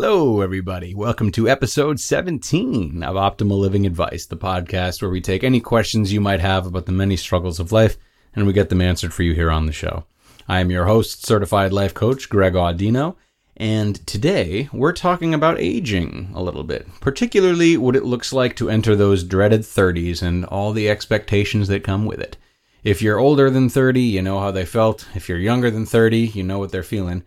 Hello, 0.00 0.42
everybody. 0.42 0.94
Welcome 0.94 1.32
to 1.32 1.48
episode 1.48 1.98
17 1.98 3.02
of 3.02 3.16
Optimal 3.16 3.58
Living 3.58 3.84
Advice, 3.84 4.26
the 4.26 4.36
podcast 4.36 5.02
where 5.02 5.10
we 5.10 5.20
take 5.20 5.42
any 5.42 5.60
questions 5.60 6.12
you 6.12 6.20
might 6.20 6.38
have 6.38 6.66
about 6.66 6.86
the 6.86 6.92
many 6.92 7.16
struggles 7.16 7.58
of 7.58 7.72
life 7.72 7.98
and 8.32 8.46
we 8.46 8.52
get 8.52 8.68
them 8.68 8.80
answered 8.80 9.12
for 9.12 9.24
you 9.24 9.34
here 9.34 9.50
on 9.50 9.66
the 9.66 9.72
show. 9.72 10.04
I 10.46 10.60
am 10.60 10.70
your 10.70 10.84
host, 10.84 11.26
certified 11.26 11.72
life 11.72 11.94
coach 11.94 12.28
Greg 12.28 12.52
Audino, 12.52 13.16
and 13.56 14.06
today 14.06 14.68
we're 14.72 14.92
talking 14.92 15.34
about 15.34 15.58
aging 15.58 16.30
a 16.32 16.44
little 16.44 16.62
bit, 16.62 16.86
particularly 17.00 17.76
what 17.76 17.96
it 17.96 18.04
looks 18.04 18.32
like 18.32 18.54
to 18.54 18.70
enter 18.70 18.94
those 18.94 19.24
dreaded 19.24 19.62
30s 19.62 20.22
and 20.22 20.44
all 20.44 20.72
the 20.72 20.88
expectations 20.88 21.66
that 21.66 21.82
come 21.82 22.06
with 22.06 22.20
it. 22.20 22.36
If 22.84 23.02
you're 23.02 23.18
older 23.18 23.50
than 23.50 23.68
30, 23.68 24.00
you 24.00 24.22
know 24.22 24.38
how 24.38 24.52
they 24.52 24.64
felt. 24.64 25.08
If 25.16 25.28
you're 25.28 25.38
younger 25.38 25.72
than 25.72 25.86
30, 25.86 26.20
you 26.20 26.44
know 26.44 26.60
what 26.60 26.70
they're 26.70 26.84
feeling 26.84 27.24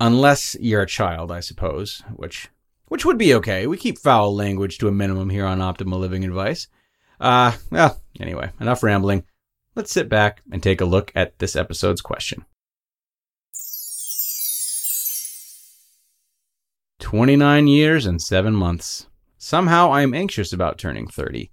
unless 0.00 0.56
you're 0.58 0.82
a 0.82 0.86
child, 0.86 1.30
I 1.30 1.40
suppose, 1.40 2.02
which 2.16 2.48
which 2.88 3.04
would 3.04 3.18
be 3.18 3.34
okay. 3.34 3.68
We 3.68 3.76
keep 3.76 3.98
foul 3.98 4.34
language 4.34 4.78
to 4.78 4.88
a 4.88 4.92
minimum 4.92 5.30
here 5.30 5.46
on 5.46 5.60
Optimal 5.60 6.00
Living 6.00 6.24
Advice. 6.24 6.66
Uh, 7.20 7.52
well, 7.70 8.02
anyway, 8.18 8.50
enough 8.58 8.82
rambling. 8.82 9.22
Let's 9.76 9.92
sit 9.92 10.08
back 10.08 10.42
and 10.50 10.60
take 10.60 10.80
a 10.80 10.86
look 10.86 11.12
at 11.14 11.38
this 11.38 11.54
episode's 11.54 12.00
question. 12.00 12.44
29 16.98 17.68
years 17.68 18.06
and 18.06 18.20
7 18.20 18.54
months. 18.54 19.06
Somehow 19.38 19.90
I 19.90 20.02
am 20.02 20.12
anxious 20.12 20.52
about 20.52 20.76
turning 20.76 21.06
30. 21.06 21.52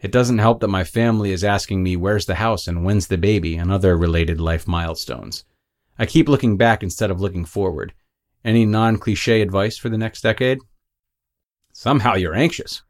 It 0.00 0.12
doesn't 0.12 0.38
help 0.38 0.60
that 0.60 0.68
my 0.68 0.84
family 0.84 1.32
is 1.32 1.42
asking 1.42 1.82
me 1.82 1.96
where's 1.96 2.26
the 2.26 2.36
house 2.36 2.68
and 2.68 2.84
when's 2.84 3.08
the 3.08 3.18
baby 3.18 3.56
and 3.56 3.72
other 3.72 3.96
related 3.96 4.40
life 4.40 4.68
milestones. 4.68 5.44
I 5.98 6.06
keep 6.06 6.28
looking 6.28 6.56
back 6.56 6.82
instead 6.82 7.10
of 7.10 7.20
looking 7.20 7.44
forward. 7.44 7.94
Any 8.44 8.64
non 8.64 8.98
cliche 8.98 9.40
advice 9.40 9.76
for 9.76 9.88
the 9.88 9.98
next 9.98 10.20
decade? 10.20 10.58
Somehow 11.72 12.14
you're 12.14 12.34
anxious. 12.34 12.82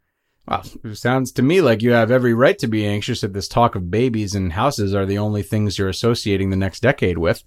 Well, 0.46 0.64
it 0.84 0.96
sounds 0.96 1.32
to 1.32 1.42
me 1.42 1.60
like 1.60 1.82
you 1.82 1.92
have 1.92 2.10
every 2.10 2.34
right 2.34 2.58
to 2.58 2.68
be 2.68 2.86
anxious 2.86 3.24
if 3.24 3.32
this 3.32 3.48
talk 3.48 3.74
of 3.74 3.90
babies 3.90 4.34
and 4.34 4.52
houses 4.52 4.94
are 4.94 5.06
the 5.06 5.18
only 5.18 5.42
things 5.42 5.78
you're 5.78 5.88
associating 5.88 6.50
the 6.50 6.56
next 6.56 6.80
decade 6.80 7.18
with. 7.18 7.42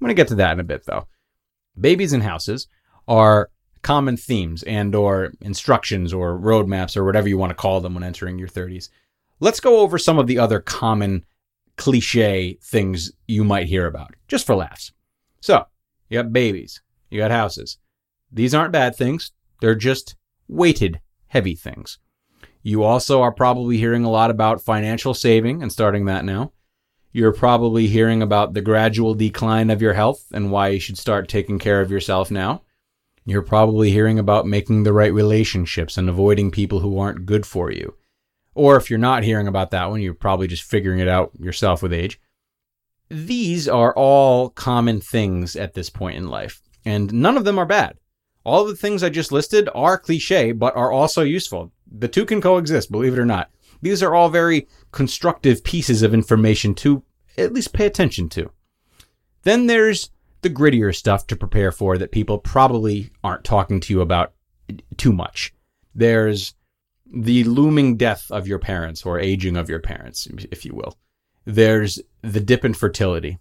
I'm 0.00 0.06
going 0.06 0.08
to 0.16 0.20
get 0.20 0.28
to 0.28 0.34
that 0.36 0.52
in 0.52 0.60
a 0.60 0.64
bit, 0.64 0.86
though. 0.86 1.06
Babies 1.78 2.14
and 2.14 2.22
houses 2.22 2.66
are 3.06 3.50
common 3.82 4.16
themes 4.16 4.62
and 4.62 4.94
or 4.94 5.32
instructions 5.40 6.12
or 6.12 6.38
roadmaps 6.38 6.96
or 6.96 7.04
whatever 7.04 7.28
you 7.28 7.36
want 7.36 7.50
to 7.50 7.54
call 7.54 7.80
them 7.80 7.94
when 7.94 8.02
entering 8.02 8.38
your 8.38 8.48
30s. 8.48 8.88
Let's 9.38 9.60
go 9.60 9.80
over 9.80 9.98
some 9.98 10.18
of 10.18 10.26
the 10.26 10.38
other 10.38 10.60
common 10.60 11.24
cliche 11.80 12.58
things 12.62 13.10
you 13.26 13.42
might 13.42 13.66
hear 13.66 13.86
about, 13.86 14.14
just 14.28 14.46
for 14.46 14.54
laughs. 14.54 14.92
So, 15.40 15.64
you 16.10 16.22
got 16.22 16.30
babies, 16.30 16.82
you 17.08 17.18
got 17.18 17.30
houses. 17.30 17.78
These 18.30 18.54
aren't 18.54 18.72
bad 18.72 18.94
things, 18.94 19.32
they're 19.62 19.74
just 19.74 20.14
weighted, 20.46 21.00
heavy 21.28 21.54
things. 21.54 21.98
You 22.62 22.82
also 22.82 23.22
are 23.22 23.32
probably 23.32 23.78
hearing 23.78 24.04
a 24.04 24.10
lot 24.10 24.30
about 24.30 24.60
financial 24.60 25.14
saving 25.14 25.62
and 25.62 25.72
starting 25.72 26.04
that 26.04 26.26
now. 26.26 26.52
You're 27.12 27.32
probably 27.32 27.86
hearing 27.86 28.20
about 28.20 28.52
the 28.52 28.60
gradual 28.60 29.14
decline 29.14 29.70
of 29.70 29.80
your 29.80 29.94
health 29.94 30.26
and 30.32 30.52
why 30.52 30.68
you 30.68 30.80
should 30.80 30.98
start 30.98 31.28
taking 31.28 31.58
care 31.58 31.80
of 31.80 31.90
yourself 31.90 32.30
now. 32.30 32.60
You're 33.24 33.40
probably 33.40 33.90
hearing 33.90 34.18
about 34.18 34.46
making 34.46 34.82
the 34.82 34.92
right 34.92 35.12
relationships 35.12 35.96
and 35.96 36.10
avoiding 36.10 36.50
people 36.50 36.80
who 36.80 36.98
aren't 36.98 37.24
good 37.24 37.46
for 37.46 37.72
you. 37.72 37.94
Or 38.60 38.76
if 38.76 38.90
you're 38.90 38.98
not 38.98 39.24
hearing 39.24 39.48
about 39.48 39.70
that 39.70 39.88
one, 39.88 40.02
you're 40.02 40.12
probably 40.12 40.46
just 40.46 40.64
figuring 40.64 40.98
it 40.98 41.08
out 41.08 41.30
yourself 41.40 41.82
with 41.82 41.94
age. 41.94 42.20
These 43.08 43.66
are 43.66 43.94
all 43.96 44.50
common 44.50 45.00
things 45.00 45.56
at 45.56 45.72
this 45.72 45.88
point 45.88 46.18
in 46.18 46.28
life, 46.28 46.60
and 46.84 47.10
none 47.10 47.38
of 47.38 47.44
them 47.44 47.58
are 47.58 47.64
bad. 47.64 47.96
All 48.44 48.66
the 48.66 48.76
things 48.76 49.02
I 49.02 49.08
just 49.08 49.32
listed 49.32 49.70
are 49.74 49.96
cliche, 49.96 50.52
but 50.52 50.76
are 50.76 50.92
also 50.92 51.22
useful. 51.22 51.72
The 51.90 52.06
two 52.06 52.26
can 52.26 52.42
coexist, 52.42 52.90
believe 52.90 53.14
it 53.14 53.18
or 53.18 53.24
not. 53.24 53.48
These 53.80 54.02
are 54.02 54.14
all 54.14 54.28
very 54.28 54.68
constructive 54.92 55.64
pieces 55.64 56.02
of 56.02 56.12
information 56.12 56.74
to 56.74 57.02
at 57.38 57.54
least 57.54 57.72
pay 57.72 57.86
attention 57.86 58.28
to. 58.28 58.50
Then 59.44 59.68
there's 59.68 60.10
the 60.42 60.50
grittier 60.50 60.94
stuff 60.94 61.26
to 61.28 61.34
prepare 61.34 61.72
for 61.72 61.96
that 61.96 62.12
people 62.12 62.36
probably 62.36 63.10
aren't 63.24 63.42
talking 63.42 63.80
to 63.80 63.94
you 63.94 64.02
about 64.02 64.34
too 64.98 65.14
much. 65.14 65.54
There's 65.94 66.52
the 67.12 67.44
looming 67.44 67.96
death 67.96 68.30
of 68.30 68.46
your 68.46 68.58
parents 68.58 69.04
or 69.04 69.18
aging 69.18 69.56
of 69.56 69.68
your 69.68 69.80
parents, 69.80 70.28
if 70.50 70.64
you 70.64 70.74
will. 70.74 70.96
There's 71.44 72.00
the 72.22 72.40
dip 72.40 72.64
in 72.64 72.74
fertility. 72.74 73.38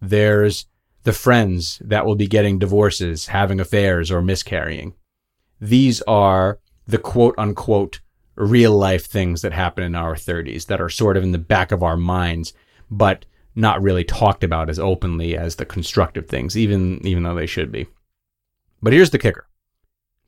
There's 0.00 0.66
the 1.04 1.12
friends 1.12 1.80
that 1.84 2.04
will 2.04 2.16
be 2.16 2.26
getting 2.26 2.58
divorces, 2.58 3.26
having 3.26 3.60
affairs, 3.60 4.10
or 4.10 4.20
miscarrying. 4.20 4.94
These 5.60 6.02
are 6.02 6.58
the 6.86 6.98
quote 6.98 7.34
unquote 7.38 8.00
real 8.34 8.76
life 8.76 9.06
things 9.06 9.40
that 9.42 9.52
happen 9.52 9.82
in 9.82 9.94
our 9.94 10.14
30s 10.14 10.66
that 10.66 10.80
are 10.80 10.90
sort 10.90 11.16
of 11.16 11.22
in 11.22 11.32
the 11.32 11.38
back 11.38 11.72
of 11.72 11.82
our 11.82 11.96
minds, 11.96 12.52
but 12.90 13.24
not 13.54 13.82
really 13.82 14.04
talked 14.04 14.44
about 14.44 14.68
as 14.68 14.78
openly 14.78 15.36
as 15.36 15.56
the 15.56 15.64
constructive 15.64 16.28
things, 16.28 16.56
even, 16.58 17.04
even 17.06 17.22
though 17.22 17.34
they 17.34 17.46
should 17.46 17.72
be. 17.72 17.86
But 18.82 18.92
here's 18.92 19.10
the 19.10 19.18
kicker. 19.18 19.48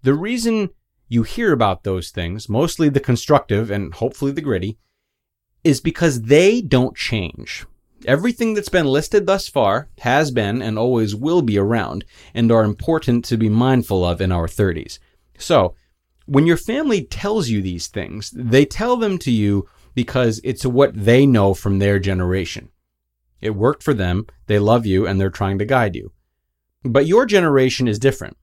The 0.03 0.15
reason 0.15 0.71
you 1.09 1.23
hear 1.23 1.53
about 1.53 1.85
those 1.85 2.11
things, 2.11 2.49
mostly 2.49 2.89
the 2.89 3.01
constructive 3.01 3.71
and 3.71 3.95
hopefully 3.95 4.33
the 4.33 4.41
gritty, 4.41 4.79
is 5.65 5.81
because 5.81 6.23
they 6.23 6.61
don't 6.61 6.97
change. 6.97 7.67
Everything 8.07 8.55
that's 8.55 8.69
been 8.69 8.87
listed 8.87 9.27
thus 9.27 9.49
far 9.49 9.89
has 9.99 10.31
been 10.31 10.63
and 10.63 10.79
always 10.79 11.17
will 11.17 11.43
be 11.43 11.59
around 11.59 12.05
and 12.33 12.53
are 12.53 12.63
important 12.63 13.25
to 13.25 13.37
be 13.37 13.49
mindful 13.49 14.05
of 14.05 14.21
in 14.21 14.31
our 14.31 14.47
30s. 14.47 14.99
So, 15.37 15.75
when 16.27 16.47
your 16.47 16.59
family 16.59 17.05
tells 17.05 17.49
you 17.49 17.63
these 17.63 17.87
things, 17.89 18.31
they 18.31 18.67
tell 18.67 18.97
them 18.97 19.19
to 19.19 19.31
you 19.31 19.67
because 19.95 20.41
it's 20.45 20.65
what 20.65 20.95
they 20.95 21.27
know 21.27 21.55
from 21.55 21.79
their 21.79 21.99
generation. 21.99 22.69
It 23.41 23.51
worked 23.51 23.83
for 23.83 23.95
them, 23.95 24.27
they 24.47 24.59
love 24.59 24.85
you, 24.85 25.07
and 25.07 25.21
they're 25.21 25.31
trying 25.31 25.59
to 25.59 25.65
guide 25.65 25.97
you. 25.97 26.13
But 26.85 27.07
your 27.07 27.27
generation 27.27 27.89
is 27.89 27.99
different. 27.99 28.37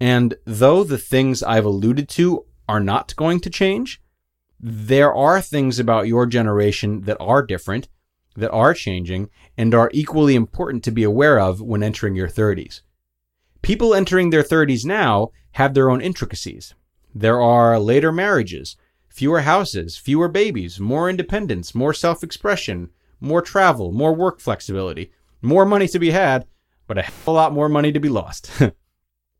And 0.00 0.34
though 0.46 0.82
the 0.82 0.98
things 0.98 1.42
I've 1.42 1.66
alluded 1.66 2.08
to 2.10 2.46
are 2.68 2.80
not 2.80 3.14
going 3.16 3.40
to 3.40 3.50
change, 3.50 4.00
there 4.58 5.14
are 5.14 5.40
things 5.40 5.78
about 5.78 6.08
your 6.08 6.26
generation 6.26 7.02
that 7.02 7.18
are 7.20 7.42
different, 7.42 7.88
that 8.36 8.50
are 8.50 8.74
changing, 8.74 9.28
and 9.56 9.74
are 9.74 9.90
equally 9.92 10.34
important 10.34 10.82
to 10.84 10.90
be 10.90 11.02
aware 11.02 11.38
of 11.38 11.60
when 11.60 11.82
entering 11.82 12.14
your 12.14 12.28
30s. 12.28 12.80
People 13.62 13.94
entering 13.94 14.30
their 14.30 14.42
30s 14.42 14.84
now 14.84 15.30
have 15.52 15.74
their 15.74 15.90
own 15.90 16.00
intricacies. 16.00 16.74
There 17.14 17.40
are 17.40 17.78
later 17.78 18.12
marriages, 18.12 18.76
fewer 19.08 19.40
houses, 19.40 19.96
fewer 19.96 20.28
babies, 20.28 20.80
more 20.80 21.10
independence, 21.10 21.74
more 21.74 21.92
self 21.92 22.22
expression, 22.22 22.90
more 23.20 23.42
travel, 23.42 23.92
more 23.92 24.14
work 24.14 24.40
flexibility, 24.40 25.12
more 25.42 25.66
money 25.66 25.88
to 25.88 25.98
be 25.98 26.10
had, 26.10 26.46
but 26.86 26.96
a 26.96 27.02
hell 27.02 27.14
of 27.18 27.28
a 27.28 27.30
lot 27.32 27.52
more 27.52 27.68
money 27.68 27.92
to 27.92 28.00
be 28.00 28.08
lost. 28.08 28.50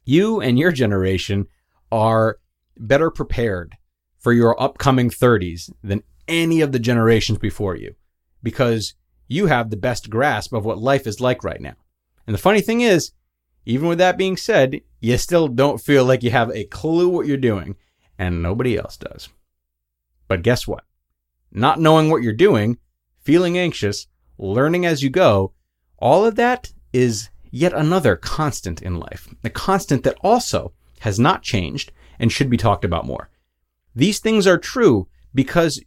You 0.05 0.41
and 0.41 0.59
your 0.59 0.73
generation 0.73 1.47
are 1.93 2.39
better 2.77 3.11
prepared 3.11 3.77
for 4.19 4.33
your 4.33 4.61
upcoming 4.61 5.11
30s 5.11 5.71
than 5.83 6.03
any 6.29 6.61
of 6.61 6.73
the 6.73 6.79
generations 6.79 7.39
before 7.39 7.77
you 7.77 7.95
because 8.43 8.95
you 9.29 9.47
have 9.47 9.71
the 9.71 9.77
best 9.77 10.11
grasp 10.11 10.53
of 10.53 10.65
what 10.65 10.79
life 10.79 11.07
is 11.07 11.21
like 11.21 11.45
right 11.45 11.61
now. 11.61 11.75
And 12.27 12.35
the 12.35 12.39
funny 12.39 12.61
thing 12.61 12.81
is, 12.81 13.13
even 13.65 13.89
with 13.89 13.99
that 13.99 14.19
being 14.19 14.37
said, 14.37 14.81
you 15.01 15.17
still 15.19 15.49
don't 15.49 15.81
feel 15.81 16.05
like 16.05 16.23
you 16.23 16.31
have 16.31 16.51
a 16.51 16.65
clue 16.65 17.09
what 17.09 17.27
you're 17.27 17.37
doing, 17.37 17.77
and 18.19 18.43
nobody 18.43 18.77
else 18.77 18.97
does. 18.97 19.29
But 20.29 20.43
guess 20.43 20.67
what? 20.67 20.85
Not 21.53 21.81
knowing 21.81 22.11
what 22.11 22.23
you're 22.23 22.33
doing, 22.33 22.79
feeling 23.23 23.59
anxious, 23.59 24.07
learning 24.39 24.87
as 24.87 25.03
you 25.03 25.11
go, 25.11 25.53
all 25.99 26.25
of 26.25 26.37
that 26.37 26.73
is 26.93 27.31
yet 27.51 27.73
another 27.73 28.17
constant 28.17 28.83
in 28.83 28.99
life, 28.99 29.29
a 29.45 29.51
constant 29.51 30.03
that 30.05 30.19
also 30.23 30.73
has 31.01 31.19
not 31.19 31.43
changed 31.43 31.93
and 32.19 32.31
should 32.31 32.51
be 32.51 32.57
talked 32.57 32.85
about 32.85 33.07
more. 33.07 33.31
These 33.95 34.21
things 34.21 34.47
are 34.47 34.59
true 34.59 35.09
because 35.35 35.81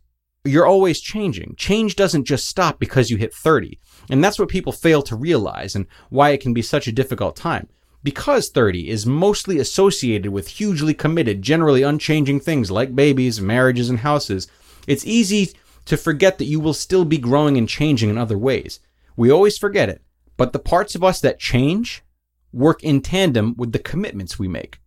you're 0.43 0.65
always 0.65 0.99
changing. 0.99 1.55
Change 1.57 1.95
doesn't 1.95 2.25
just 2.25 2.47
stop 2.47 2.79
because 2.79 3.09
you 3.09 3.17
hit 3.17 3.33
30. 3.33 3.79
And 4.09 4.23
that's 4.23 4.37
what 4.37 4.49
people 4.49 4.73
fail 4.73 5.01
to 5.03 5.15
realize 5.15 5.75
and 5.75 5.85
why 6.09 6.31
it 6.31 6.41
can 6.41 6.53
be 6.53 6.61
such 6.61 6.87
a 6.87 6.91
difficult 6.91 7.35
time. 7.35 7.69
Because 8.03 8.49
30 8.49 8.89
is 8.89 9.05
mostly 9.05 9.59
associated 9.59 10.31
with 10.31 10.49
hugely 10.49 10.93
committed, 10.93 11.41
generally 11.41 11.83
unchanging 11.83 12.41
things 12.41 12.69
like 12.69 12.95
babies, 12.95 13.39
marriages, 13.39 13.89
and 13.89 13.99
houses, 13.99 14.49
it's 14.87 15.05
easy 15.05 15.53
to 15.85 15.95
forget 15.95 16.37
that 16.37 16.45
you 16.45 16.59
will 16.59 16.73
still 16.73 17.05
be 17.05 17.17
growing 17.17 17.57
and 17.57 17.69
changing 17.69 18.09
in 18.09 18.17
other 18.17 18.37
ways. 18.37 18.81
We 19.15 19.31
always 19.31 19.57
forget 19.57 19.87
it. 19.87 20.01
But 20.37 20.53
the 20.53 20.59
parts 20.59 20.95
of 20.95 21.03
us 21.03 21.19
that 21.21 21.39
change 21.39 22.03
work 22.51 22.83
in 22.83 23.01
tandem 23.01 23.55
with 23.57 23.71
the 23.71 23.79
commitments 23.79 24.37
we 24.37 24.47
make. 24.47 24.79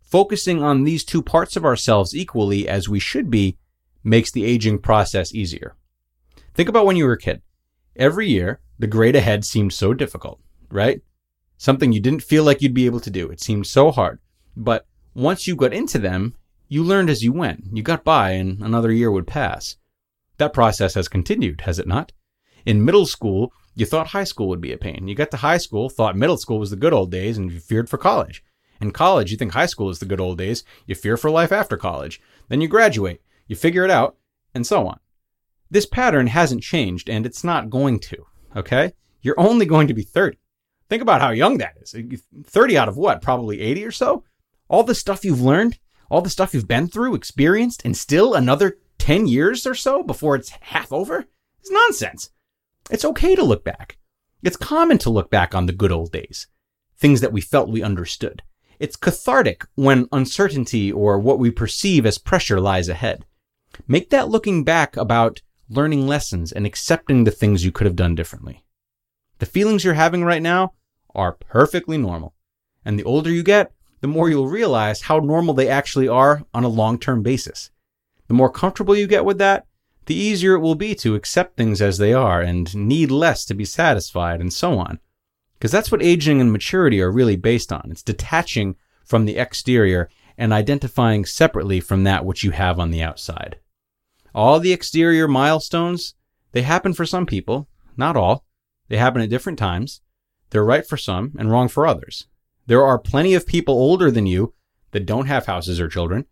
Focusing 0.00 0.62
on 0.62 0.84
these 0.84 1.04
two 1.04 1.22
parts 1.22 1.56
of 1.56 1.64
ourselves 1.64 2.14
equally 2.14 2.68
as 2.68 2.88
we 2.88 2.98
should 2.98 3.30
be 3.30 3.58
makes 4.02 4.30
the 4.30 4.44
aging 4.44 4.78
process 4.78 5.34
easier. 5.34 5.74
Think 6.54 6.68
about 6.68 6.86
when 6.86 6.96
you 6.96 7.04
were 7.04 7.12
a 7.12 7.18
kid. 7.18 7.42
Every 7.96 8.28
year, 8.28 8.60
the 8.78 8.86
grade 8.86 9.16
ahead 9.16 9.44
seemed 9.44 9.72
so 9.72 9.92
difficult, 9.92 10.40
right? 10.70 11.00
Something 11.58 11.92
you 11.92 12.00
didn't 12.00 12.22
feel 12.22 12.44
like 12.44 12.62
you'd 12.62 12.74
be 12.74 12.86
able 12.86 13.00
to 13.00 13.10
do. 13.10 13.28
It 13.28 13.40
seemed 13.40 13.66
so 13.66 13.90
hard. 13.90 14.20
But 14.56 14.86
once 15.14 15.46
you 15.46 15.56
got 15.56 15.72
into 15.72 15.98
them, 15.98 16.34
you 16.68 16.82
learned 16.82 17.10
as 17.10 17.22
you 17.22 17.32
went. 17.32 17.64
You 17.72 17.82
got 17.82 18.04
by 18.04 18.32
and 18.32 18.62
another 18.62 18.92
year 18.92 19.10
would 19.10 19.26
pass. 19.26 19.76
That 20.38 20.52
process 20.52 20.94
has 20.94 21.08
continued, 21.08 21.62
has 21.62 21.78
it 21.78 21.86
not? 21.86 22.12
In 22.64 22.84
middle 22.84 23.06
school, 23.06 23.52
you 23.76 23.86
thought 23.86 24.08
high 24.08 24.24
school 24.24 24.48
would 24.48 24.60
be 24.60 24.72
a 24.72 24.78
pain. 24.78 25.06
You 25.06 25.14
got 25.14 25.30
to 25.30 25.36
high 25.36 25.58
school, 25.58 25.88
thought 25.88 26.16
middle 26.16 26.38
school 26.38 26.58
was 26.58 26.70
the 26.70 26.76
good 26.76 26.94
old 26.94 27.10
days, 27.10 27.36
and 27.36 27.52
you 27.52 27.60
feared 27.60 27.88
for 27.88 27.98
college. 27.98 28.42
In 28.80 28.90
college, 28.90 29.30
you 29.30 29.36
think 29.36 29.52
high 29.52 29.66
school 29.66 29.90
is 29.90 29.98
the 29.98 30.06
good 30.06 30.20
old 30.20 30.38
days, 30.38 30.64
you 30.86 30.94
fear 30.94 31.16
for 31.16 31.30
life 31.30 31.52
after 31.52 31.76
college. 31.76 32.20
Then 32.48 32.62
you 32.62 32.68
graduate, 32.68 33.20
you 33.46 33.54
figure 33.54 33.84
it 33.84 33.90
out, 33.90 34.16
and 34.54 34.66
so 34.66 34.86
on. 34.88 34.98
This 35.70 35.86
pattern 35.86 36.28
hasn't 36.28 36.62
changed, 36.62 37.10
and 37.10 37.26
it's 37.26 37.44
not 37.44 37.70
going 37.70 38.00
to, 38.00 38.24
okay? 38.56 38.94
You're 39.20 39.38
only 39.38 39.66
going 39.66 39.88
to 39.88 39.94
be 39.94 40.02
30. 40.02 40.38
Think 40.88 41.02
about 41.02 41.20
how 41.20 41.30
young 41.30 41.58
that 41.58 41.74
is. 41.80 41.94
30 42.44 42.78
out 42.78 42.88
of 42.88 42.96
what? 42.96 43.20
Probably 43.20 43.60
80 43.60 43.84
or 43.84 43.90
so? 43.90 44.24
All 44.68 44.84
the 44.84 44.94
stuff 44.94 45.24
you've 45.24 45.40
learned, 45.42 45.78
all 46.10 46.22
the 46.22 46.30
stuff 46.30 46.54
you've 46.54 46.68
been 46.68 46.88
through, 46.88 47.14
experienced, 47.14 47.84
and 47.84 47.96
still 47.96 48.34
another 48.34 48.78
10 48.98 49.26
years 49.26 49.66
or 49.66 49.74
so 49.74 50.02
before 50.02 50.36
it's 50.36 50.50
half 50.60 50.92
over? 50.92 51.26
It's 51.60 51.70
nonsense. 51.70 52.30
It's 52.90 53.04
okay 53.04 53.34
to 53.34 53.44
look 53.44 53.64
back. 53.64 53.98
It's 54.42 54.56
common 54.56 54.98
to 54.98 55.10
look 55.10 55.30
back 55.30 55.54
on 55.54 55.66
the 55.66 55.72
good 55.72 55.90
old 55.90 56.12
days, 56.12 56.46
things 56.96 57.20
that 57.20 57.32
we 57.32 57.40
felt 57.40 57.68
we 57.68 57.82
understood. 57.82 58.42
It's 58.78 58.96
cathartic 58.96 59.64
when 59.74 60.08
uncertainty 60.12 60.92
or 60.92 61.18
what 61.18 61.38
we 61.38 61.50
perceive 61.50 62.06
as 62.06 62.18
pressure 62.18 62.60
lies 62.60 62.88
ahead. 62.88 63.24
Make 63.88 64.10
that 64.10 64.28
looking 64.28 64.62
back 64.62 64.96
about 64.96 65.42
learning 65.68 66.06
lessons 66.06 66.52
and 66.52 66.64
accepting 66.64 67.24
the 67.24 67.30
things 67.30 67.64
you 67.64 67.72
could 67.72 67.86
have 67.86 67.96
done 67.96 68.14
differently. 68.14 68.64
The 69.38 69.46
feelings 69.46 69.84
you're 69.84 69.94
having 69.94 70.24
right 70.24 70.42
now 70.42 70.74
are 71.14 71.32
perfectly 71.32 71.98
normal. 71.98 72.34
And 72.84 72.98
the 72.98 73.04
older 73.04 73.30
you 73.30 73.42
get, 73.42 73.72
the 74.00 74.06
more 74.06 74.28
you'll 74.28 74.48
realize 74.48 75.02
how 75.02 75.18
normal 75.18 75.54
they 75.54 75.68
actually 75.68 76.06
are 76.06 76.44
on 76.54 76.62
a 76.62 76.68
long 76.68 76.98
term 76.98 77.22
basis. 77.22 77.70
The 78.28 78.34
more 78.34 78.50
comfortable 78.50 78.94
you 78.94 79.06
get 79.06 79.24
with 79.24 79.38
that, 79.38 79.66
the 80.06 80.14
easier 80.14 80.54
it 80.54 80.60
will 80.60 80.74
be 80.74 80.94
to 80.96 81.14
accept 81.14 81.56
things 81.56 81.82
as 81.82 81.98
they 81.98 82.12
are 82.12 82.40
and 82.40 82.74
need 82.74 83.10
less 83.10 83.44
to 83.44 83.54
be 83.54 83.64
satisfied 83.64 84.40
and 84.40 84.52
so 84.52 84.78
on. 84.78 84.98
Because 85.58 85.70
that's 85.70 85.90
what 85.90 86.02
aging 86.02 86.40
and 86.40 86.52
maturity 86.52 87.00
are 87.00 87.10
really 87.10 87.36
based 87.36 87.72
on. 87.72 87.88
It's 87.90 88.02
detaching 88.02 88.76
from 89.04 89.24
the 89.24 89.36
exterior 89.36 90.08
and 90.38 90.52
identifying 90.52 91.24
separately 91.24 91.80
from 91.80 92.04
that 92.04 92.24
which 92.24 92.44
you 92.44 92.50
have 92.50 92.78
on 92.78 92.90
the 92.90 93.02
outside. 93.02 93.58
All 94.34 94.60
the 94.60 94.72
exterior 94.72 95.26
milestones, 95.26 96.14
they 96.52 96.62
happen 96.62 96.92
for 96.92 97.06
some 97.06 97.26
people, 97.26 97.68
not 97.96 98.16
all. 98.16 98.44
They 98.88 98.98
happen 98.98 99.22
at 99.22 99.30
different 99.30 99.58
times. 99.58 100.02
They're 100.50 100.64
right 100.64 100.86
for 100.86 100.96
some 100.96 101.32
and 101.38 101.50
wrong 101.50 101.68
for 101.68 101.86
others. 101.86 102.26
There 102.66 102.84
are 102.84 102.98
plenty 102.98 103.34
of 103.34 103.46
people 103.46 103.74
older 103.74 104.10
than 104.10 104.26
you 104.26 104.54
that 104.92 105.06
don't 105.06 105.26
have 105.26 105.46
houses 105.46 105.80
or 105.80 105.88
children. 105.88 106.26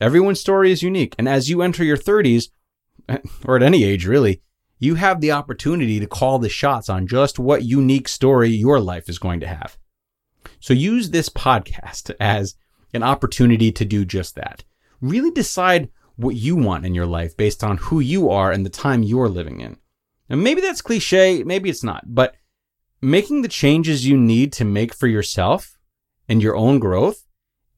Everyone's 0.00 0.40
story 0.40 0.72
is 0.72 0.82
unique. 0.82 1.14
And 1.18 1.28
as 1.28 1.50
you 1.50 1.62
enter 1.62 1.84
your 1.84 1.96
30s, 1.96 2.48
or 3.44 3.56
at 3.56 3.62
any 3.62 3.84
age 3.84 4.06
really, 4.06 4.42
you 4.78 4.96
have 4.96 5.20
the 5.20 5.32
opportunity 5.32 6.00
to 6.00 6.06
call 6.06 6.38
the 6.38 6.48
shots 6.48 6.88
on 6.88 7.06
just 7.06 7.38
what 7.38 7.64
unique 7.64 8.08
story 8.08 8.50
your 8.50 8.80
life 8.80 9.08
is 9.08 9.18
going 9.18 9.40
to 9.40 9.46
have. 9.46 9.76
So 10.58 10.74
use 10.74 11.10
this 11.10 11.28
podcast 11.28 12.14
as 12.20 12.54
an 12.92 13.02
opportunity 13.02 13.72
to 13.72 13.84
do 13.84 14.04
just 14.04 14.34
that. 14.34 14.64
Really 15.00 15.30
decide 15.30 15.88
what 16.16 16.34
you 16.34 16.56
want 16.56 16.84
in 16.84 16.94
your 16.94 17.06
life 17.06 17.36
based 17.36 17.64
on 17.64 17.76
who 17.78 18.00
you 18.00 18.30
are 18.30 18.50
and 18.50 18.66
the 18.66 18.70
time 18.70 19.02
you're 19.02 19.28
living 19.28 19.60
in. 19.60 19.76
And 20.28 20.42
maybe 20.42 20.60
that's 20.60 20.82
cliche, 20.82 21.42
maybe 21.42 21.70
it's 21.70 21.84
not, 21.84 22.04
but 22.06 22.34
making 23.00 23.42
the 23.42 23.48
changes 23.48 24.06
you 24.06 24.16
need 24.16 24.52
to 24.54 24.64
make 24.64 24.94
for 24.94 25.06
yourself 25.06 25.78
and 26.28 26.42
your 26.42 26.56
own 26.56 26.78
growth 26.78 27.24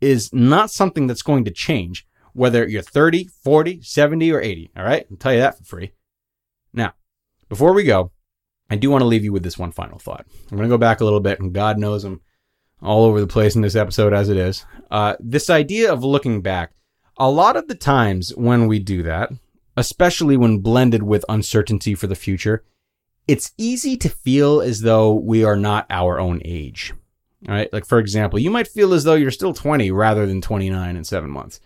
is 0.00 0.32
not 0.32 0.70
something 0.70 1.06
that's 1.06 1.22
going 1.22 1.44
to 1.44 1.50
change 1.50 2.06
whether 2.34 2.68
you're 2.68 2.82
30, 2.82 3.28
40, 3.42 3.80
70, 3.82 4.32
or 4.32 4.40
80. 4.40 4.70
All 4.76 4.84
right. 4.84 5.06
I'll 5.10 5.16
tell 5.16 5.32
you 5.32 5.40
that 5.40 5.56
for 5.56 5.64
free. 5.64 5.92
Now, 6.72 6.92
before 7.48 7.72
we 7.72 7.84
go, 7.84 8.10
I 8.68 8.76
do 8.76 8.90
want 8.90 9.02
to 9.02 9.06
leave 9.06 9.24
you 9.24 9.32
with 9.32 9.42
this 9.42 9.58
one 9.58 9.72
final 9.72 9.98
thought. 9.98 10.26
I'm 10.50 10.56
going 10.56 10.68
to 10.68 10.74
go 10.74 10.78
back 10.78 11.00
a 11.00 11.04
little 11.04 11.20
bit, 11.20 11.40
and 11.40 11.52
God 11.52 11.78
knows 11.78 12.04
I'm 12.04 12.20
all 12.82 13.04
over 13.04 13.20
the 13.20 13.26
place 13.26 13.54
in 13.54 13.62
this 13.62 13.76
episode 13.76 14.12
as 14.12 14.28
it 14.28 14.36
is. 14.36 14.66
Uh, 14.90 15.16
this 15.20 15.48
idea 15.48 15.92
of 15.92 16.04
looking 16.04 16.42
back, 16.42 16.72
a 17.16 17.30
lot 17.30 17.56
of 17.56 17.68
the 17.68 17.74
times 17.74 18.30
when 18.30 18.66
we 18.66 18.78
do 18.78 19.02
that, 19.04 19.30
especially 19.76 20.36
when 20.36 20.58
blended 20.58 21.02
with 21.02 21.24
uncertainty 21.28 21.94
for 21.94 22.06
the 22.06 22.14
future, 22.14 22.64
it's 23.26 23.52
easy 23.56 23.96
to 23.96 24.08
feel 24.08 24.60
as 24.60 24.80
though 24.80 25.14
we 25.14 25.44
are 25.44 25.56
not 25.56 25.86
our 25.88 26.18
own 26.18 26.42
age. 26.44 26.92
All 27.48 27.54
right. 27.54 27.72
Like, 27.72 27.86
for 27.86 27.98
example, 27.98 28.38
you 28.38 28.50
might 28.50 28.68
feel 28.68 28.92
as 28.92 29.04
though 29.04 29.14
you're 29.14 29.30
still 29.30 29.54
20 29.54 29.90
rather 29.90 30.26
than 30.26 30.40
29 30.40 30.96
in 30.96 31.04
seven 31.04 31.30
months. 31.30 31.60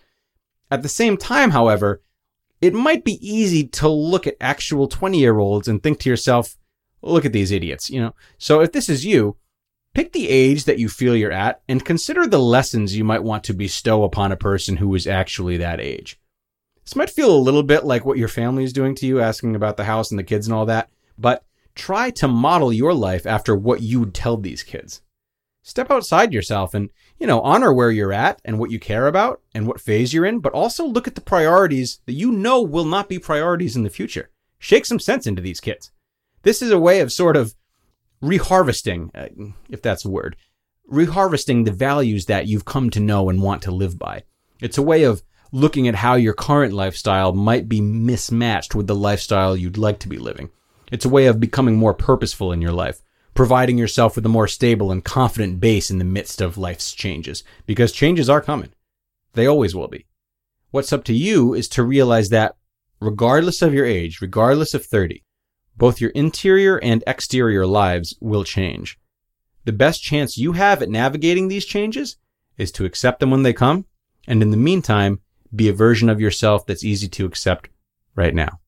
At 0.71 0.83
the 0.83 0.89
same 0.89 1.17
time, 1.17 1.51
however, 1.51 2.01
it 2.61 2.73
might 2.73 3.03
be 3.03 3.17
easy 3.27 3.65
to 3.67 3.87
look 3.87 4.27
at 4.27 4.35
actual 4.39 4.87
20 4.87 5.17
year 5.19 5.39
olds 5.39 5.67
and 5.67 5.81
think 5.81 5.99
to 5.99 6.09
yourself, 6.09 6.57
look 7.01 7.25
at 7.25 7.33
these 7.33 7.51
idiots, 7.51 7.89
you 7.89 8.01
know? 8.01 8.13
So 8.37 8.61
if 8.61 8.71
this 8.71 8.89
is 8.89 9.05
you, 9.05 9.37
pick 9.93 10.11
the 10.11 10.29
age 10.29 10.65
that 10.65 10.77
you 10.77 10.89
feel 10.89 11.15
you're 11.15 11.31
at 11.31 11.61
and 11.67 11.83
consider 11.83 12.27
the 12.27 12.39
lessons 12.39 12.95
you 12.95 13.03
might 13.03 13.23
want 13.23 13.43
to 13.45 13.53
bestow 13.53 14.03
upon 14.03 14.31
a 14.31 14.37
person 14.37 14.77
who 14.77 14.93
is 14.95 15.07
actually 15.07 15.57
that 15.57 15.79
age. 15.79 16.19
This 16.83 16.95
might 16.95 17.09
feel 17.09 17.33
a 17.33 17.37
little 17.37 17.63
bit 17.63 17.85
like 17.85 18.05
what 18.05 18.17
your 18.17 18.27
family 18.27 18.63
is 18.63 18.73
doing 18.73 18.95
to 18.95 19.05
you, 19.05 19.21
asking 19.21 19.55
about 19.55 19.77
the 19.77 19.85
house 19.85 20.11
and 20.11 20.19
the 20.19 20.23
kids 20.23 20.47
and 20.47 20.53
all 20.53 20.65
that, 20.65 20.89
but 21.17 21.45
try 21.75 22.09
to 22.11 22.27
model 22.27 22.73
your 22.73 22.93
life 22.93 23.25
after 23.25 23.55
what 23.55 23.81
you 23.81 23.99
would 23.99 24.13
tell 24.13 24.37
these 24.37 24.63
kids. 24.63 25.01
Step 25.61 25.91
outside 25.91 26.33
yourself 26.33 26.73
and 26.73 26.89
you 27.19 27.27
know, 27.27 27.41
honor 27.41 27.73
where 27.73 27.91
you're 27.91 28.13
at 28.13 28.41
and 28.45 28.57
what 28.57 28.71
you 28.71 28.79
care 28.79 29.07
about 29.07 29.41
and 29.53 29.67
what 29.67 29.81
phase 29.81 30.13
you're 30.13 30.25
in, 30.25 30.39
but 30.39 30.53
also 30.53 30.85
look 30.85 31.07
at 31.07 31.15
the 31.15 31.21
priorities 31.21 31.99
that 32.05 32.13
you 32.13 32.31
know 32.31 32.61
will 32.61 32.85
not 32.85 33.09
be 33.09 33.19
priorities 33.19 33.75
in 33.75 33.83
the 33.83 33.89
future. 33.89 34.29
Shake 34.57 34.85
some 34.85 34.99
sense 34.99 35.27
into 35.27 35.41
these 35.41 35.59
kids. 35.59 35.91
This 36.43 36.61
is 36.61 36.71
a 36.71 36.79
way 36.79 37.01
of 37.01 37.11
sort 37.11 37.35
of 37.35 37.55
reharvesting, 38.23 39.09
uh, 39.13 39.53
if 39.69 39.81
that's 39.81 40.05
a 40.05 40.09
word, 40.09 40.37
reharvesting 40.89 41.65
the 41.65 41.71
values 41.71 42.25
that 42.25 42.47
you've 42.47 42.65
come 42.65 42.89
to 42.91 42.99
know 43.01 43.29
and 43.29 43.41
want 43.41 43.61
to 43.63 43.71
live 43.71 43.99
by. 43.99 44.23
It's 44.61 44.77
a 44.77 44.83
way 44.83 45.03
of 45.03 45.21
looking 45.51 45.87
at 45.87 45.95
how 45.95 46.15
your 46.15 46.33
current 46.33 46.73
lifestyle 46.73 47.33
might 47.33 47.67
be 47.67 47.81
mismatched 47.81 48.75
with 48.75 48.87
the 48.87 48.95
lifestyle 48.95 49.57
you'd 49.57 49.77
like 49.77 49.99
to 49.99 50.09
be 50.09 50.17
living. 50.17 50.51
It's 50.91 51.05
a 51.05 51.09
way 51.09 51.25
of 51.25 51.39
becoming 51.39 51.75
more 51.75 51.93
purposeful 51.93 52.51
in 52.51 52.61
your 52.61 52.71
life 52.71 53.01
providing 53.39 53.77
yourself 53.77 54.17
with 54.17 54.25
a 54.25 54.27
more 54.27 54.49
stable 54.49 54.91
and 54.91 55.05
confident 55.05 55.61
base 55.61 55.89
in 55.89 55.97
the 55.97 56.03
midst 56.03 56.41
of 56.41 56.57
life's 56.57 56.91
changes, 56.91 57.41
because 57.65 57.93
changes 57.93 58.29
are 58.29 58.41
coming. 58.41 58.69
They 59.31 59.45
always 59.45 59.73
will 59.73 59.87
be. 59.87 60.07
What's 60.71 60.91
up 60.91 61.05
to 61.05 61.13
you 61.13 61.53
is 61.53 61.69
to 61.69 61.83
realize 61.83 62.27
that 62.31 62.57
regardless 62.99 63.61
of 63.61 63.73
your 63.73 63.85
age, 63.85 64.19
regardless 64.19 64.73
of 64.73 64.85
30, 64.85 65.23
both 65.77 66.01
your 66.01 66.09
interior 66.09 66.83
and 66.83 67.01
exterior 67.07 67.65
lives 67.65 68.13
will 68.19 68.43
change. 68.43 68.99
The 69.63 69.71
best 69.71 70.03
chance 70.03 70.37
you 70.37 70.51
have 70.51 70.81
at 70.81 70.89
navigating 70.89 71.47
these 71.47 71.63
changes 71.63 72.17
is 72.57 72.73
to 72.73 72.83
accept 72.83 73.21
them 73.21 73.31
when 73.31 73.43
they 73.43 73.53
come, 73.53 73.85
and 74.27 74.41
in 74.41 74.51
the 74.51 74.57
meantime, 74.57 75.21
be 75.55 75.69
a 75.69 75.73
version 75.73 76.09
of 76.09 76.19
yourself 76.19 76.65
that's 76.65 76.83
easy 76.83 77.07
to 77.07 77.25
accept 77.25 77.69
right 78.15 78.35
now. 78.35 78.59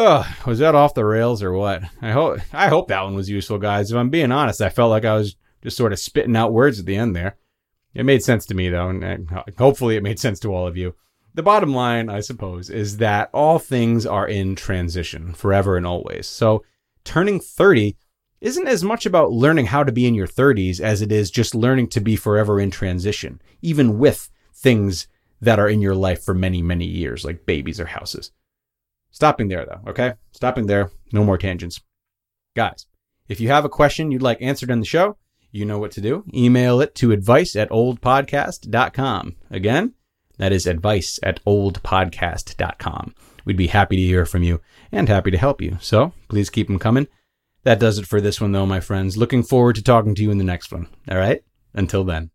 Oh, 0.00 0.24
was 0.46 0.60
that 0.60 0.76
off 0.76 0.94
the 0.94 1.04
rails 1.04 1.42
or 1.42 1.52
what? 1.52 1.82
I 2.00 2.12
hope 2.12 2.38
I 2.52 2.68
hope 2.68 2.86
that 2.86 3.02
one 3.02 3.16
was 3.16 3.28
useful, 3.28 3.58
guys. 3.58 3.90
If 3.90 3.96
I'm 3.96 4.10
being 4.10 4.30
honest, 4.30 4.60
I 4.60 4.68
felt 4.68 4.90
like 4.90 5.04
I 5.04 5.16
was 5.16 5.34
just 5.60 5.76
sort 5.76 5.92
of 5.92 5.98
spitting 5.98 6.36
out 6.36 6.52
words 6.52 6.78
at 6.78 6.86
the 6.86 6.94
end 6.94 7.16
there. 7.16 7.36
It 7.94 8.04
made 8.04 8.22
sense 8.22 8.46
to 8.46 8.54
me 8.54 8.68
though, 8.68 8.90
and 8.90 9.28
hopefully 9.58 9.96
it 9.96 10.04
made 10.04 10.20
sense 10.20 10.38
to 10.40 10.54
all 10.54 10.68
of 10.68 10.76
you. 10.76 10.94
The 11.34 11.42
bottom 11.42 11.74
line, 11.74 12.08
I 12.08 12.20
suppose, 12.20 12.70
is 12.70 12.98
that 12.98 13.28
all 13.34 13.58
things 13.58 14.06
are 14.06 14.28
in 14.28 14.54
transition 14.54 15.32
forever 15.32 15.76
and 15.76 15.84
always. 15.84 16.28
So 16.28 16.62
turning 17.02 17.40
30 17.40 17.96
isn't 18.40 18.68
as 18.68 18.84
much 18.84 19.04
about 19.04 19.32
learning 19.32 19.66
how 19.66 19.82
to 19.82 19.90
be 19.90 20.06
in 20.06 20.14
your 20.14 20.28
30s 20.28 20.80
as 20.80 21.02
it 21.02 21.10
is 21.10 21.28
just 21.28 21.56
learning 21.56 21.88
to 21.88 22.00
be 22.00 22.14
forever 22.14 22.60
in 22.60 22.70
transition, 22.70 23.42
even 23.62 23.98
with 23.98 24.30
things 24.54 25.08
that 25.40 25.58
are 25.58 25.68
in 25.68 25.80
your 25.80 25.96
life 25.96 26.22
for 26.22 26.34
many, 26.34 26.62
many 26.62 26.86
years, 26.86 27.24
like 27.24 27.46
babies 27.46 27.80
or 27.80 27.86
houses. 27.86 28.30
Stopping 29.10 29.48
there 29.48 29.66
though, 29.66 29.90
okay? 29.90 30.14
Stopping 30.32 30.66
there. 30.66 30.90
No 31.12 31.24
more 31.24 31.38
tangents. 31.38 31.80
Guys, 32.54 32.86
if 33.28 33.40
you 33.40 33.48
have 33.48 33.64
a 33.64 33.68
question 33.68 34.10
you'd 34.10 34.22
like 34.22 34.40
answered 34.40 34.70
in 34.70 34.80
the 34.80 34.86
show, 34.86 35.16
you 35.50 35.64
know 35.64 35.78
what 35.78 35.92
to 35.92 36.00
do. 36.00 36.24
Email 36.34 36.80
it 36.80 36.94
to 36.96 37.12
advice 37.12 37.56
at 37.56 37.70
oldpodcast.com. 37.70 39.36
Again, 39.50 39.94
that 40.38 40.52
is 40.52 40.66
advice 40.66 41.18
at 41.22 41.42
oldpodcast.com. 41.44 43.14
We'd 43.44 43.56
be 43.56 43.68
happy 43.68 43.96
to 43.96 44.02
hear 44.02 44.26
from 44.26 44.42
you 44.42 44.60
and 44.92 45.08
happy 45.08 45.30
to 45.30 45.38
help 45.38 45.62
you. 45.62 45.78
So 45.80 46.12
please 46.28 46.50
keep 46.50 46.66
them 46.66 46.78
coming. 46.78 47.08
That 47.64 47.80
does 47.80 47.98
it 47.98 48.06
for 48.06 48.20
this 48.20 48.40
one, 48.40 48.52
though, 48.52 48.66
my 48.66 48.80
friends. 48.80 49.16
Looking 49.16 49.42
forward 49.42 49.76
to 49.76 49.82
talking 49.82 50.14
to 50.14 50.22
you 50.22 50.30
in 50.30 50.38
the 50.38 50.44
next 50.44 50.70
one. 50.70 50.88
All 51.10 51.18
right? 51.18 51.42
Until 51.74 52.04
then. 52.04 52.30